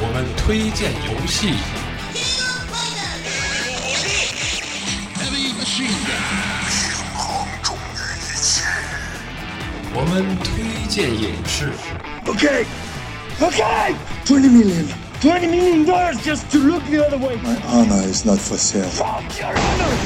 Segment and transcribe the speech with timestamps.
[0.00, 1.54] 我们推荐游戏，
[9.94, 11.72] 我们推荐影视，
[12.26, 12.66] Okay,
[13.40, 13.94] okay.
[14.26, 14.86] Twenty million.
[15.20, 17.36] Twenty million dollars just to look the other way.
[17.42, 18.88] My honor is not for sale.
[18.90, 19.96] Fuck your honor.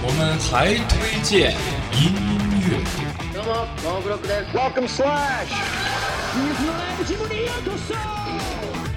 [0.00, 1.52] 我们还推荐
[1.92, 2.14] 音
[2.60, 2.78] 乐。
[3.34, 4.56] どうも、ノーブロックです。
[4.56, 5.48] Welcome, Slash.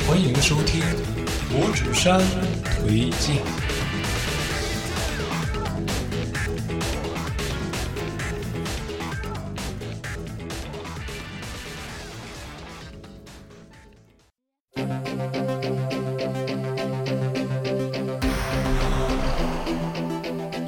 [0.06, 0.80] 欢迎收听
[1.50, 2.20] 罗纸山
[2.62, 3.36] 推荐。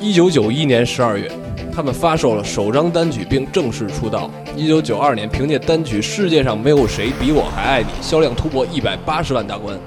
[0.00, 1.30] 一九九一年十二月，
[1.78, 4.28] 他们发售了首张单曲并正式出道。
[4.56, 9.78] 一九九二年，凭借单曲《世界上没有谁比我还爱你》，销量突破一百八十万大关。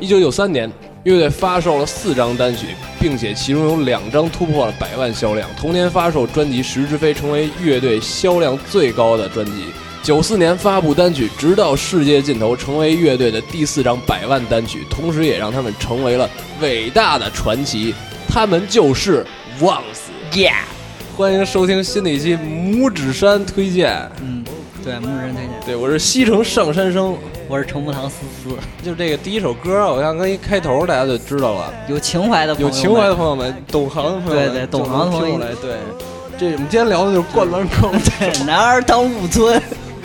[0.00, 2.68] 一九九三年，乐队发售了四张单曲，
[2.98, 5.46] 并且其中有两张突破了百万销量。
[5.58, 9.66] 同年发售专辑《石之飞》，成为乐队销量最高的专辑。
[10.02, 16.26] 九四年发布单曲《直到世界尽头》，成为乐队的第四张百万单曲，同时也让他们成为了
[16.62, 17.94] 伟大的传奇。
[18.26, 19.26] 他们就是
[19.60, 20.10] 忘死。
[20.32, 20.69] Yeah！
[21.20, 23.94] 欢迎收听新的一期拇指山推荐。
[24.22, 24.42] 嗯，
[24.82, 27.14] 对，拇指山推荐，对，我是西城上山生。
[27.46, 31.70] 我是程步堂思思，就这个第一首歌，我刚刚一开头，大家就知道了。
[31.88, 35.76] 有情怀的朋友们有情怀的朋友们，懂行的朋友们，对对懂行的朋友就能听出来。
[35.76, 35.76] 对，
[36.38, 37.98] 这我们今天聊的就是《灌篮高手》。
[38.18, 39.60] 对，男儿当入樽，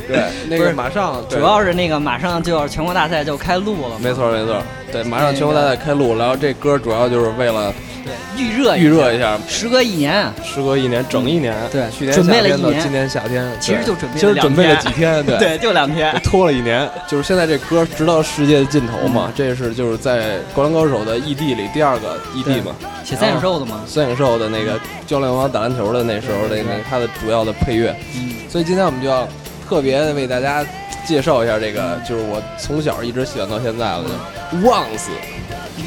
[0.10, 15.38] 对，那个马上主要是那个马上就要全国大赛就开录了，没错没错，对，马上全国大赛开录，然后这歌主要就是为了对，预热预热一下，时隔一年，时隔一年，整一年，对去年准备夏了今年夏天，其实就准备了其实准备了几天，对。
[15.46, 29.28] 对，就两天， 拖了一年，就是现在这歌《直到世界的尽头》嘛，这是就是在《灌篮高手》的 ED 里第二个 ED 嘛，写三影兽的嘛，三影兽的那个教练王打篮球的那时候的那个他的主要的配乐，嗯，所以今天我们就要
[29.68, 30.66] 特别的为大家
[31.06, 34.04] 介绍一下这个，就是我从小一直喜欢到现在的
[34.64, 35.12] 忘死，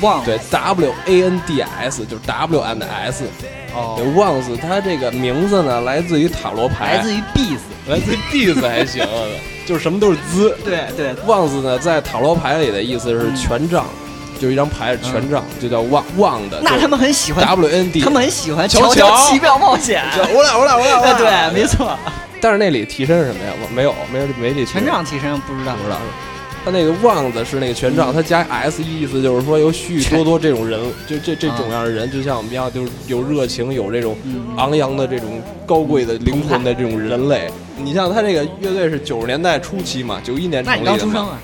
[0.01, 3.25] 忘对 W A N D S 就是 W and S，
[3.75, 9.07] 哦对，忘死它这个名字呢来自于塔罗牌，来自于 Beats，来自于 Bees 还行，
[9.67, 10.57] 就是什么都是滋。
[10.65, 13.87] 对对，旺字呢，在塔罗牌里的意思是嗯权杖，
[14.39, 16.61] 就是一张牌是权杖，就叫旺旺的。
[16.63, 20.03] 那他们很喜欢 W N D，他们很喜欢乔乔奇妙冒险，
[20.35, 21.15] 我俩我俩我俩我俩。
[21.53, 21.99] 对，没错，
[22.41, 23.53] 但是那里替身是什么呀？
[23.61, 25.97] 我没有，没有没这权杖替身不知道不知道。
[26.65, 37.49] 他那个旺子是那个权杖，他加 S 意思就是说有许许多多这种人，就这这种样的人，就像我们一样，就是有热情，有这种嗯昂扬的这种高贵的灵魂的这种人类。
[37.77, 40.93] 你像他这个乐队是九十年代初期嘛，九一年成立的那。
[40.93, 41.39] 你刚出生啊？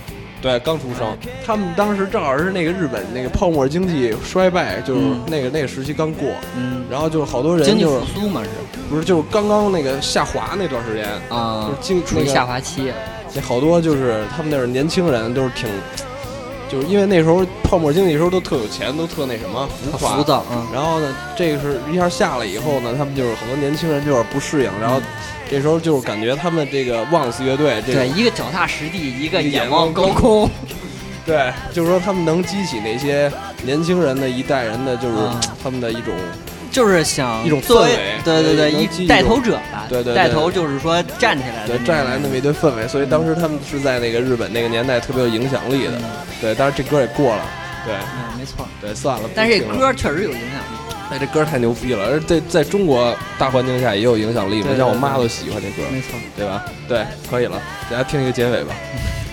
[0.44, 1.16] 对，刚出生。
[1.42, 5.22] 他们当时正好是那个日本那个泡沫经济衰败，就是嗯。
[5.26, 8.50] 那个那个时期刚过，嗯，然后就是好多人经济就是复苏嘛是。
[8.90, 12.92] 不是就是刚刚那个下滑那段时间，啊就是经处于那个下滑期，
[13.34, 15.66] 那好多就是他们那儿年轻人都是挺，
[16.70, 25.00] 就是因为那时候泡沫经济时候都特有钱，都特那什么浮夸浮躁，嗯，然后呢，这个是一下下来以后呢，他们就是很多年轻人就有点不适应，然后
[25.54, 30.50] 这时候就是感觉他们这个旺斯乐队这个对，一个脚踏实地，一个眼眼望高空，
[31.24, 33.30] 对，就是说他们能激起那些
[33.62, 36.12] 年轻人的一代人的，就是啊他们的一种
[36.72, 45.92] 就是想一种氛围对对对，一一带头者吧，对对对带头就是说站起来对站起，来那么一堆氛围，所以当时他们是在那个日本那个年代特别有影响力的。
[46.40, 47.46] 对，但是这歌也过了，
[47.86, 48.66] 对嗯，没错。
[48.80, 49.30] 对，算了。
[49.36, 50.73] 但是这歌确实有影响力，
[51.10, 56.18] 哎，这歌太牛逼了，而在在中国大环境下也有影响力嘛，对对像我妈都喜欢这歌，没错。
[56.36, 56.64] 对吧？
[56.88, 57.60] 对，可以了，
[57.90, 58.74] 大家听一个结尾吧。「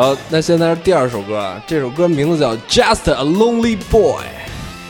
[0.00, 4.22] 好，那现在是第二首歌啊，这首歌名字叫《Just a Lonely Boy》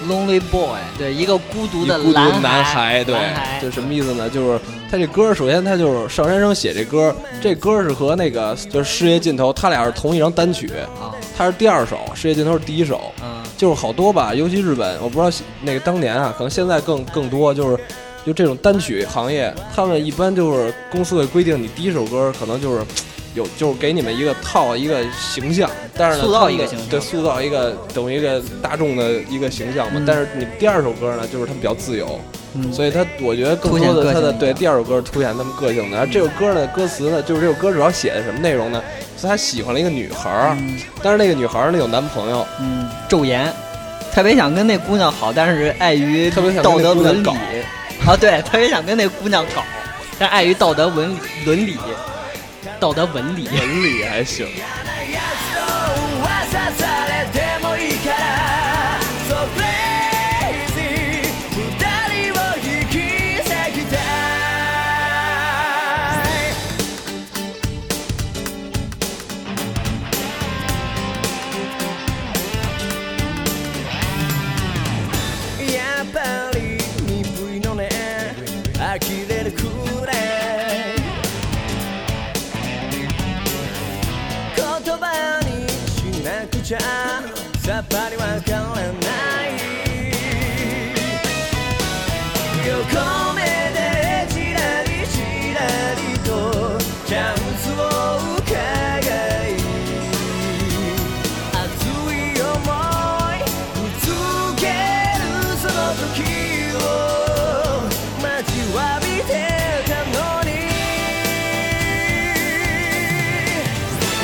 [0.08, 4.30] ，Lonely Boy，对，一个孤独的一孤独男男孩，对男孩，这什么意思呢？
[4.30, 7.12] 就是他这歌，首先他就是上山生写这歌，
[7.42, 10.70] 这歌是和那个就是《事业尽头》，他俩是同一张单曲，
[11.00, 17.76] 啊，他是第二首，《事业尽头》是第一首，嗯，就是好多吧，尤其日本，我不知道那个当年啊，可能现在更更多，就是
[18.24, 22.84] 就这种单曲行业，他们一般就是公司会规定，你第一首歌可能就是
[23.34, 29.92] 有就是给你们一个套一个形象，但是呢，塑造一个形象对，塑造一个等于一个大众的一个形象嘛。
[29.96, 32.18] 嗯但是你第二首歌呢，就是他们比较自由，
[32.54, 35.98] 嗯所以他我觉得更多的他的对第二首歌凸显他们个性的。
[35.98, 38.82] 而这首歌呢歌词呢，就是这首歌主要写的什么内容呢？
[39.16, 42.46] 是他喜欢了一个女孩儿，嗯但是那个女孩儿呢有男朋友。
[42.60, 43.52] 嗯，昼颜，
[44.12, 47.28] 特别想跟那姑娘好，但是碍于特别想道德伦理
[48.06, 49.62] 啊，对，特别想跟那姑娘搞，
[50.18, 51.76] 但碍于道德伦伦理，
[52.80, 54.48] 道德纹理，纹理还行。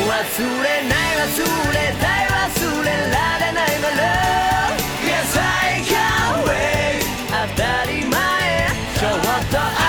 [0.09, 1.43] れない忘
[1.73, 8.17] れたい忘れられない my love Yes I can't wait 当たり前。
[8.99, 9.21] ちょっ
[9.51, 9.86] と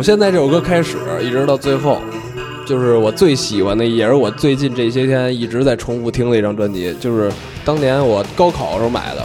[0.00, 2.00] 从现在这首歌开始，一直到最后，
[2.64, 7.30] 就是我最喜欢的，也是我最近这些天一直在重复听的一张专辑，就是
[7.66, 9.22] 当年我高考的时候买的。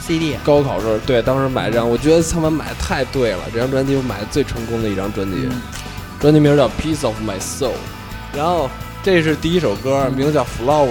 [0.00, 5.36] CD 高考时候，对，当时买这张，我觉得他们买的太对了，这张专辑我买的最成功的一张专辑，
[6.18, 7.66] 专辑名叫《Piece of My Soul》，
[8.34, 8.70] 然后
[9.02, 10.86] 这是第一首歌，名字叫《Flower》，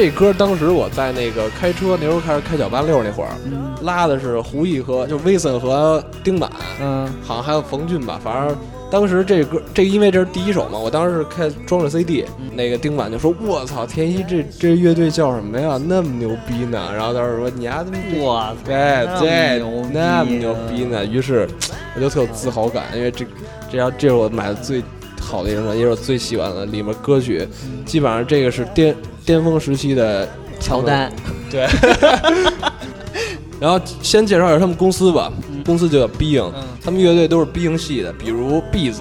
[0.00, 8.56] 这歌当时我在那个开车那时候开始开小八六那会儿，嗯拉的是胡毅和就威森和丁满，嗯好像还有冯俊吧，反正
[8.90, 15.78] 当时这歌这因为这是第一首嘛，我当时是开装着 CD，、那个丁满就说：“我操，田一这这乐队叫什么呀？
[15.86, 21.46] 那么牛逼呢？”然后当时说：“你丫他妈这哇对那么对牛逼，那么牛逼呢。”于是
[21.94, 23.26] 我就特有自豪感，因为这
[23.70, 24.82] 这张这是我买的最
[25.20, 27.46] 好的一张专辑，也是我最喜欢的里面歌曲，
[27.84, 30.28] 基本上这个是巅巅峰时期的
[30.60, 31.12] 乔丹，
[31.50, 31.66] 对。
[33.60, 35.30] 然后先介绍一下他们公司吧，
[35.66, 36.64] 公司就叫 Being，、嗯。
[36.82, 39.00] 他们乐队都是 Being 系的，比如 Beats。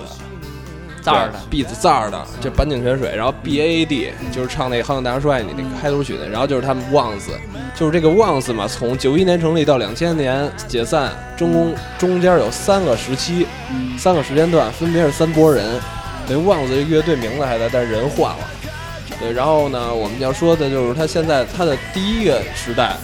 [1.02, 7.30] 字儿的，，Beats 字儿的，这板井泉水，然后 B A A D 就是唱那个《好想大帅》你那个开头曲的，然后就是他们 Once，
[7.74, 13.48] 就是这个 Once 嘛，从九一年成立到两千年解散，中公中间有三个时期，
[13.98, 15.66] 三个时间段，分别是三拨人。
[16.28, 18.40] 等于 Once 这乐队名字还在，但是人换了。
[19.20, 22.96] 对，然后呢，我们要说的就是他现在他的第一个时代，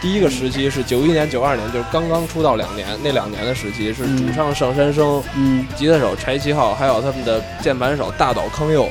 [0.00, 8.88] 第一个时期是九一年、九二年，就是刚刚出道两年，那两年的时期是主唱上山生，嗯吉他手柴七号，还有他们的键盘手大岛康佑，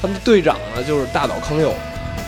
[0.00, 1.74] 他们的队长呢就是大岛康佑，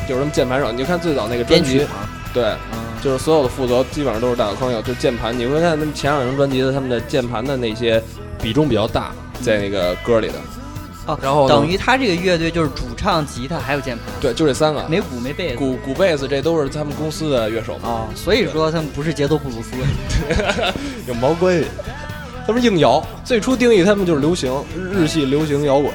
[0.08, 0.72] 就是他们键盘手。
[0.72, 1.86] 你就看最早那个专辑，
[2.34, 5.38] 对，嗯就是所有的负责基本上都是大岛康佑，就是键盘。
[5.38, 8.02] 你会看他们前两张专辑的他们的键盘的那些
[8.42, 10.34] 比重比较大，在那个歌里的。
[11.06, 15.56] 哦，然后等于他这个乐队就是主唱、吉他还有键盘，对，就这三个，没鼓没贝斯。
[15.56, 19.70] 鼓鼓贝斯这都是他们公司的乐手嘛，哦，所以说他们不是节奏布鲁斯，
[21.06, 21.66] 有毛关系？
[22.46, 24.52] 他们硬摇，最初定义他们就是流行
[24.92, 25.92] 日系流行摇滚。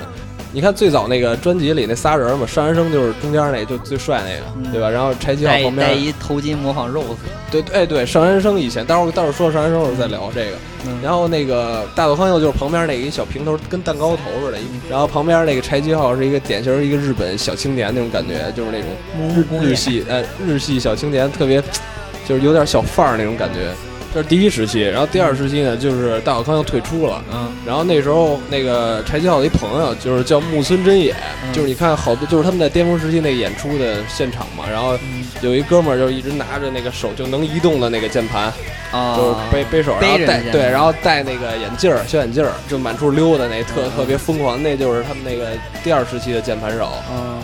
[0.54, 4.90] 你看最早那个专辑里那仨人嘛，上半生就是中间那就最帅那个，对吧？
[4.90, 7.16] 然后柴七浩旁边戴一头巾模仿 Rose，
[7.50, 10.58] 对，哎对，上山生以前，待会儿待会儿说上山生的时候再聊这个。
[10.86, 18.90] 嗯然后那个大岛康佑就是旁边那个一小平头，跟蛋糕头似的，一然后旁边那个柴七浩是一个典型一个日本小青年那种感觉，就是那种
[19.62, 21.62] 日日系呃日系小青年，特别
[22.28, 23.72] 就是有点小范儿那种感觉。
[24.14, 27.50] 这是第一时期，然后第二时期呢，就是大小康又退出了，嗯。
[27.66, 31.16] 然后那时候那个柴七号的一朋友就是叫木村真也，
[31.46, 31.54] 嗯。
[31.54, 35.26] 就是你看好多就是他们在巅峰时期那个演出的现场嘛，然后嗯。
[35.42, 38.52] 有一哥们儿就一直拿着那个手就能移动的那个键盘，
[38.92, 43.92] 啊，就是背背手，然后戴对，然后戴那个眼镜儿小眼镜儿，就满处溜达那特嗯。
[43.96, 45.52] 特别疯狂，那就是他们那个
[45.84, 47.40] 第二时期的键盘手，嗯。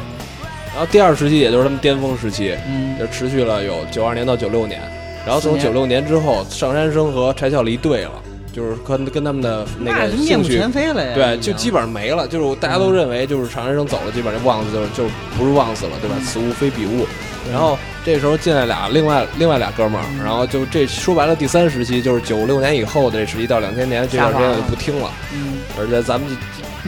[0.76, 3.00] 然后第二时期也就是他们巅峰时期，嗯。
[3.00, 4.82] 就持续了有九二年到九六年，
[5.28, 8.12] 然后从九六年之后，上山生和柴孝离对了，
[8.54, 12.26] 就是跟跟他们的那个兴趣全非了呀，对，就基本上没了。
[12.26, 15.04] 就是大家都认为，就是上山生走了，基本上这旺子就是就
[15.38, 16.16] 不是旺子了，对吧？
[16.26, 17.06] 此物非彼物。
[17.52, 25.58] 然后这时候进来俩另外另外俩哥们儿，然后就这说白了，第三时期就是九六年以后的这时期到两千年这段时间我就不听了，嗯。
[25.78, 26.30] 而且咱们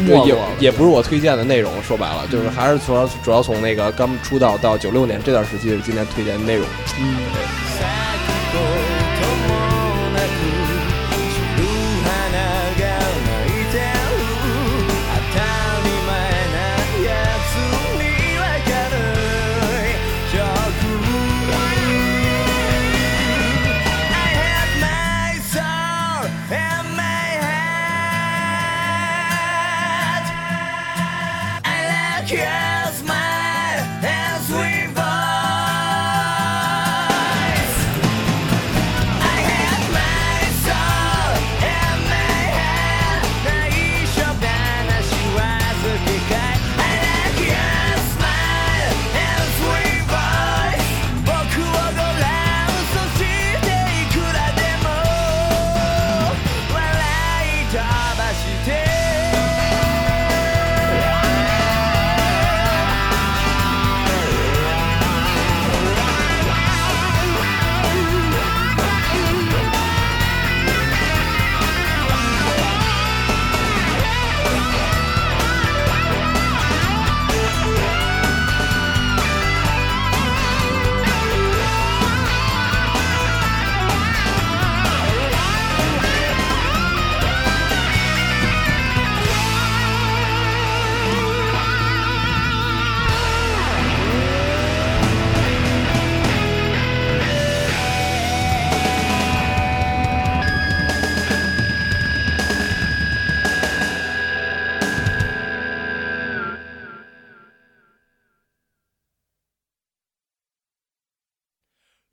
[0.07, 6.65] 这也也不是我推荐的内容，说白了就是还是主要主要从那个刚出道到九六年这段时期是今天推荐的内容。
[6.99, 7.15] 嗯。
[7.67, 7.68] 咲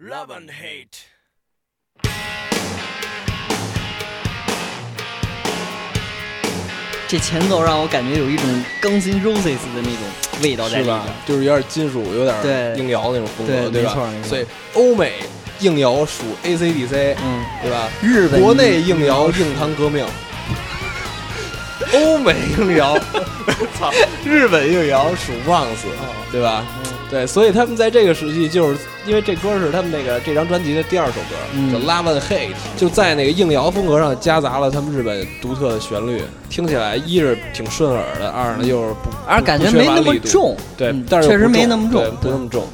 [0.08, 0.98] Love and hate.
[7.08, 9.42] 这前奏让我感觉有一种钢筋 Roses
[9.74, 10.00] 的那种
[10.42, 11.14] 味道在是吧里面。？
[11.26, 13.96] 就是有点金属，有点对硬摇那种风格，对对吧？
[14.22, 15.14] 所以欧美
[15.60, 17.88] 硬摇属 AC/DC，嗯，对吧？
[18.02, 20.04] 日本国内硬摇硬糖革命，
[21.94, 22.98] 欧美硬摇，
[23.78, 23.92] 操，
[24.24, 25.86] 日本硬摇属 Once，
[26.30, 26.64] 对吧？
[27.08, 36.20] 对，所以他们在这个时期，就是因为这歌是他们那个这张专辑的第二首歌，嗯叫《Love and Hate》，就在那个硬摇风格上夹杂了他们日本独特的旋律，
[36.50, 42.64] 听起来一是挺顺耳的，二呢又是不，而感觉没那么重，对嗯，但是确实没那么重对，不那么重。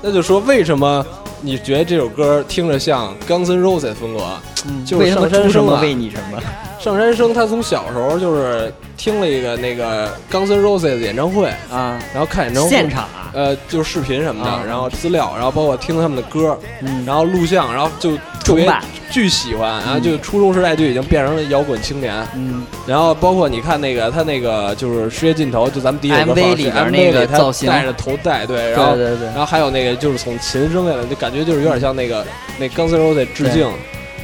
[0.00, 1.04] 那就说为什么
[1.40, 4.24] 你觉得这首歌听着像 Guns N' Roses 风格？
[4.66, 6.42] 嗯就是为什么上山出什么生啊为你什么？
[6.84, 18.14] 上山生他从小时候就是听了一个那个 Guns N' Roses 的演唱会，啊，然后看演唱会现场啊，呃，就是视频什么的，啊然后资料，然后包括听他们的歌，嗯，然后录像，然后就
[18.44, 22.14] 特别拜巨喜欢，然后嗯就初中时代就已经变成了摇滚青年。
[22.36, 32.22] 嗯，然后包括你看那个他那个就是世界尽头，就咱们第一首歌 MV 放是里边 MV 那个里他造型戴着头戴，对，然后对对对然后还有那个就是从琴声下来，就感觉就是有点像那个
[32.58, 33.66] 那 Guns N' Roses 致敬，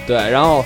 [0.07, 0.62] 对，然后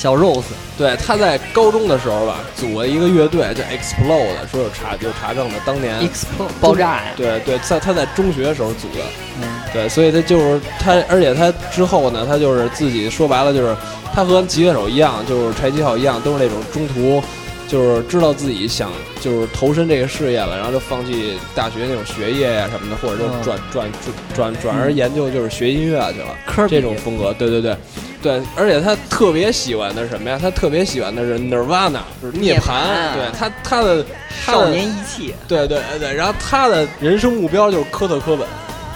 [0.00, 0.44] 小 Rose，
[0.78, 9.04] 对他在高中的时候吧，组了一个乐队叫 Explode，说有查有查证的，当年 Explode 爆炸呀，对对，在他在中学的时候组的，
[9.42, 9.60] 嗯。
[9.74, 13.76] 对，所以他就是他，而且他之后呢，他就是自己说白了就是
[14.14, 17.22] 他和吉他手一样，就是柴吉浩一样，都是那种中途
[17.70, 27.76] 就是知道自己想就是投身这个事业了，然后就放弃大学那种学业呀、什么的，或者就嗯转转转转转而研究就是学音乐去了，科这种风格，对对对。
[28.22, 30.38] 对，而且他特别喜欢的是什么呀？
[30.38, 32.64] 他特别喜欢的是 Nirvana，就是涅涅槃。
[32.64, 34.04] 槃对他，他的
[34.44, 38.46] 少年义气对对对对，然后他的人生目标就是科特科本，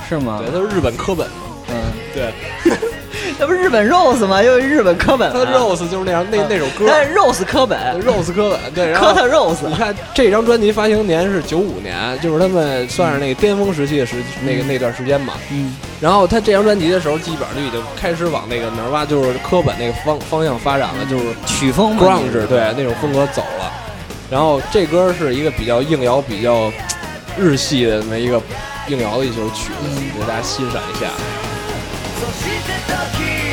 [0.07, 0.51] 是吗对，？
[0.53, 1.27] 他是日本科本，
[1.71, 1.75] 嗯，
[2.13, 2.35] 对，
[3.45, 4.43] 那不是日本 Rose 吗？
[4.43, 6.87] 因为日本科本他啊，Rose 就是那样那那首歌。
[6.89, 15.35] 但是 Rose 科本，，Rose 科本，对，然后科特 Rose，你看这张专辑发行年是九五年，就是他们算是那个巅峰时期的时那个那段时间嘛。
[15.53, 23.71] 嗯，然后他这张专辑的时候，基本上就已经开始往那个哪儿挖，就是科本那个方方向发展了，就是曲风嘛 grunge 对那种风格走了。
[24.31, 26.73] 然后这歌是一个比较硬摇、比较
[27.39, 28.41] 日系的那么一个
[28.89, 31.11] 硬摇的一首曲子，给大家欣赏一下。
[32.25, 32.73] そして
[33.19, 33.44] 時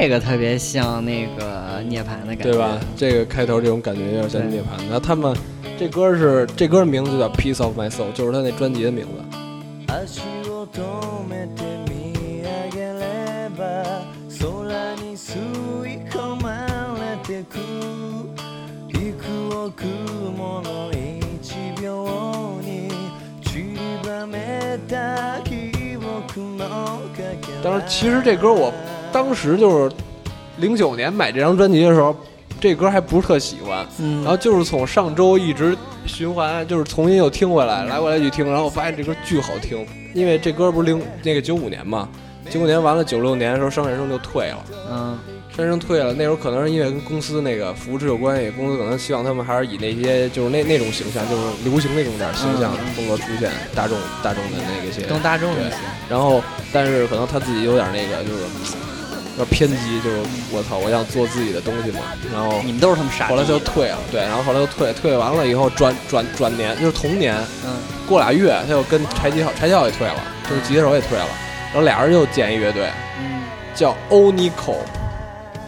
[0.00, 2.78] 这个特别像那个涅槃的感觉，对吧？？
[2.96, 4.82] 这个开头这种感觉有点像涅槃。
[4.84, 5.34] 然后他们
[5.78, 9.10] 这歌是这歌名字就叫《Piece of My Soul》，就是他那专辑的名字。
[10.06, 10.80] 足を止
[11.28, 15.38] めて見上げれば空に吸
[15.86, 16.66] い込ま
[16.98, 17.58] れてく
[18.92, 19.14] 幾
[19.50, 19.84] 億
[20.36, 22.90] もの一秒に
[23.42, 26.66] 散りばめた記憶の
[27.14, 28.72] かけら当时其实这歌我
[29.11, 29.95] 当时就是
[30.57, 32.15] 零九年买这张专辑的时候，
[32.59, 42.07] 这歌还不是特喜欢，嗯，然后就是从上周一直循环，就是重新又听回来，来回来去听，然后我发现这歌巨好听，因为这歌不是零那个九五年嘛，
[42.49, 44.63] 九五年完了，九六年的时候商业生就退了。
[44.91, 45.19] 嗯
[45.53, 55.01] 山生退了，那时候可能是因为跟公司那个扶持有关系，公司可能希望他们还是以那些就是那那种形象，就是流行那种点儿形象嗯风格出现，大众大众的那个些。
[55.01, 55.75] 更大众一对些。
[56.09, 58.43] 然后，但是可能他自己有点那个，就是
[59.37, 60.17] 有点偏激，就是
[60.51, 61.99] 我操，我想做自己的东西嘛。
[62.33, 63.27] 然后你们都是他们傻。
[63.27, 67.71] 后来就退了，对，然后后来又退，退完了以后转转转年，就是同年嗯
[68.07, 70.15] 过俩月，他又跟柴吉浩柴吉浩也退了，
[70.49, 71.27] 就是吉他手也退了，
[71.67, 72.89] 然后俩人又建一乐队，
[73.19, 74.75] 嗯叫 Onico，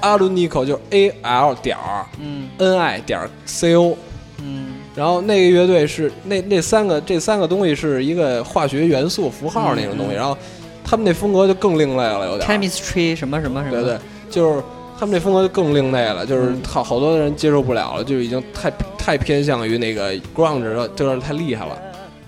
[0.01, 3.97] 阿伦尼口就是 A L 点儿嗯 N I 点儿 C O，
[4.39, 10.37] 嗯然后那个乐队是那那三个这三个东西是一个化学元素符号那种东西，然后
[10.83, 12.49] 他们那风格就更另类了，有点。
[12.49, 13.81] ，chemistry 什么什么什么。
[13.81, 14.63] 对对，就是
[14.99, 21.77] 他们那风格就更另类了，就是嗯好好多人接受不了了，就已经太太偏向于那个 grunge 了，就是太厉害了。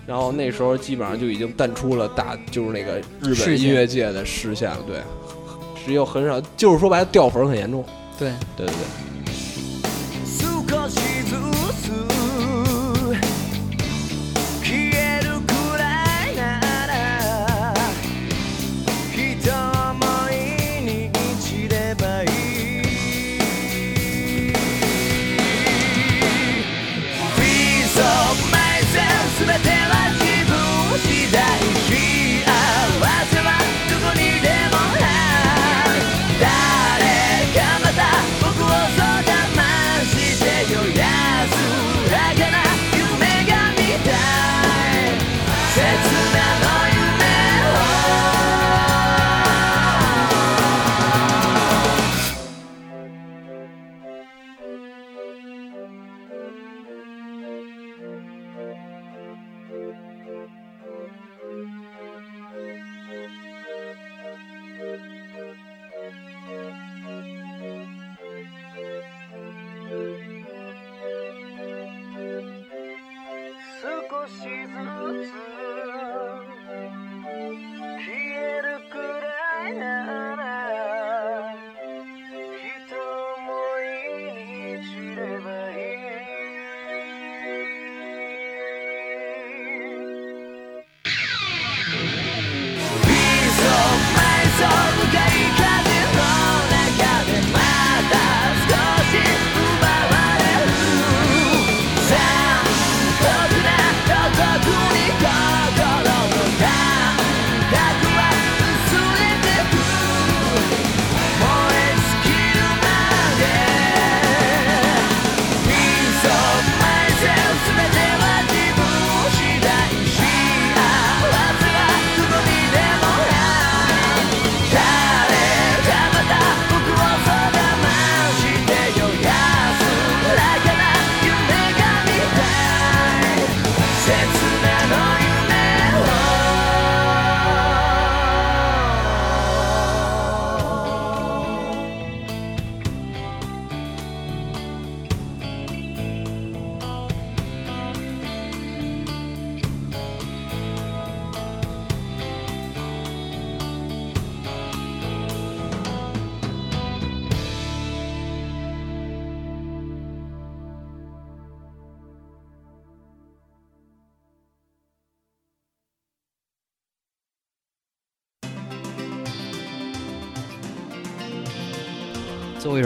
[0.07, 4.97] 然后那时候基本上就已经淡出了大，就是那个日本音乐界的视线了，对，
[5.85, 7.83] 只有很少，就是说白了掉粉很严重，
[8.17, 9.14] 对，对对对。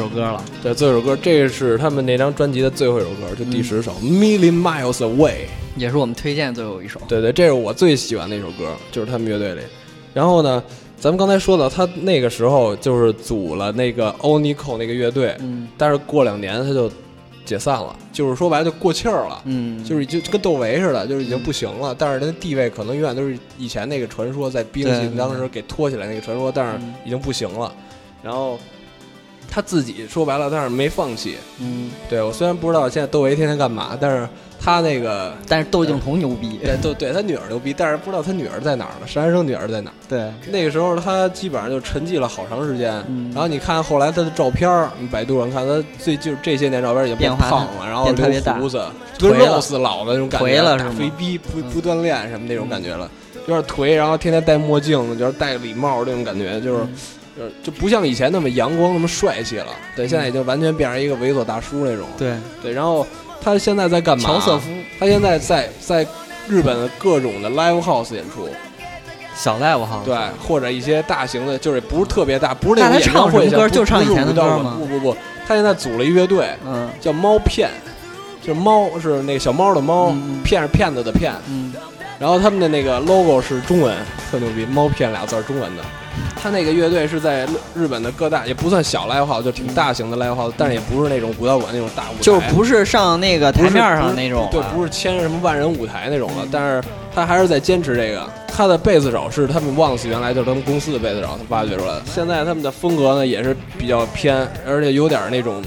[0.10, 0.43] 歌了。
[0.62, 5.32] 对，最后一首歌，这是他们那张专辑的最后一首歌，就第十首《Million Miles Away》。
[5.78, 7.00] 也是我们推荐最后一首。
[7.08, 9.62] 对对，这是我最喜欢的一首歌，就是他们乐队里。
[10.13, 10.62] 然后呢，
[11.00, 16.91] 咱们刚才说到，他那个时候就是组了那个 Onico 那个乐队，嗯但是过两年他就
[17.45, 19.41] 解散了，就是说白了就过气儿了。
[19.45, 27.74] 嗯，就是就跟窦唯似的，就是已经不行了，但是他的地位可能永远都是以前那个传说在冰对心当时给托起来那个传说，但是嗯已经不行了。
[28.22, 28.60] 然后
[29.60, 31.36] 他自己说白了，但是没放弃。
[31.60, 34.26] 嗯，对我虽然不知道现在窦唯天天干嘛，但是
[34.58, 36.58] 他那个但是窦靖童牛逼。
[36.63, 39.06] 对对对他女儿牛逼，但是不知道他女儿在哪儿呢？
[39.06, 39.93] 石安生女儿在哪儿？
[40.08, 42.93] 对，那个时候他基本上就沉寂了好长时间。
[43.10, 48.82] 嗯然后你看后来他的照片儿，你百度上看他最就是这些年照片已经变胖了，然后留胡子，
[49.19, 53.12] 跟颓了 Rose 老的那种感觉，了是吗肥逼不不锻炼什么那种感觉了，
[53.45, 56.89] 有点颓，然后天天戴墨镜，就是戴礼帽那种感觉，就是嗯
[57.39, 59.67] 就就不像以前那么阳光那么帅气了。
[59.95, 62.06] 对，现在已经完全变成一个猥琐大叔那种。
[62.17, 63.08] 对，对，然后
[63.41, 64.23] 他现在在干嘛？
[64.23, 66.06] 乔瑟夫他现在在在
[66.49, 68.49] 日本的各种的 live house 演出，
[69.34, 77.69] 小 live house，对，或者一些大型的，就是不是特别大，不是那种演唱会就唱以前的歌吗不不不，他现在组了一乐队，嗯叫猫骗，
[78.41, 81.32] 就是猫是那个小猫的猫，骗是骗子的骗。
[81.47, 81.73] 嗯，
[82.19, 83.95] 然后他们的那个 logo 是中文，
[84.30, 85.84] 特牛逼，猫骗俩字儿中文的。
[86.41, 98.29] 他那个乐队是在日日本的各大，也不算小 live house，就挺大型的 live house，但是也不是那种武道馆那种大舞台，就是不是上那个台面上那种啊，对，不是签什么万人舞台那种了，但是他还是在坚持这个。
[98.47, 102.01] 他的贝斯手是他们 Once 原来就是他们公司的贝斯手，他挖掘出来的。
[102.05, 105.63] 现在他们的风格呢也是比较偏，而且有点那种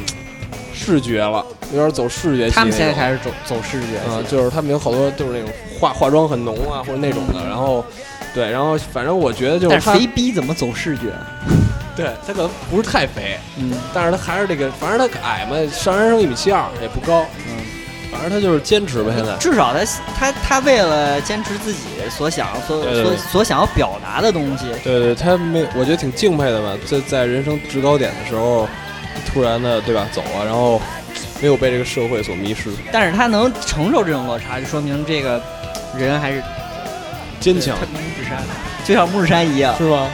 [0.74, 2.54] 视觉了，有点走视觉系。
[2.54, 7.44] 他们现在开始走走视觉啊、系，就是他们有好多就是那种化化妆很浓啊，或者那种的。
[7.46, 7.85] 然后，
[8.35, 11.04] 对，然后反正我觉得就是他但是肥逼怎么走视觉？
[11.94, 17.58] 对他可能不是太肥，嗯但是他还是这个，反正他矮嘛，上半身一米七二，也不高，嗯，
[18.11, 19.12] 反正他就是坚持吧。
[19.14, 19.85] 现在至少他
[20.18, 28.66] 他他为了坚持自己所想所对对对所所想要表达的东西，对对，他没，我觉得挺敬佩的吧，在在人生制高点的时候，
[29.30, 30.80] 突然的对吧走了，然后
[31.42, 35.42] 没有被这个社会所迷失，但是他能承受这种落差，就说明这个
[35.98, 36.40] 人还是
[37.40, 37.76] 坚强
[38.87, 40.09] 就像木志山一样，是吗？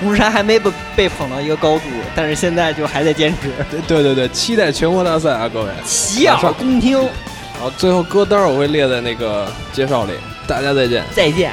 [0.00, 1.84] 木志山还没被被捧到一个高度，
[2.16, 5.70] 但是现在就还在坚持，对对对对，期待全国大赛啊，各位。
[5.84, 6.98] 洗耳恭听，
[7.60, 10.12] 好，最后歌单我会列在那个介绍里，
[10.48, 11.04] 大家再见。
[11.14, 11.52] 再见。